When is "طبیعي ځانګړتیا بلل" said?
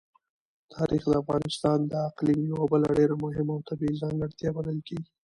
3.69-4.79